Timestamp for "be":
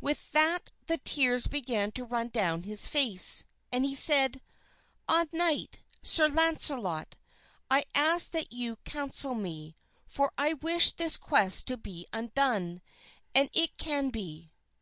11.76-12.06, 14.08-14.50